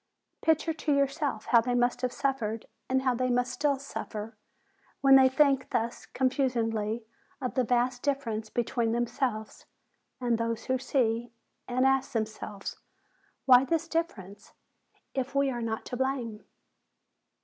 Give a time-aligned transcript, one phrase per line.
[0.41, 4.35] Picture to yourself how they must have suffered, and how they must still suffer,
[5.01, 7.03] when they think thus confusedly
[7.39, 9.67] of the vast difference between themselves
[10.19, 11.31] 'and those who see,
[11.67, 12.79] and ask themselves,
[13.45, 14.53] "Why this difference,
[15.13, 16.45] if we are not to blame?'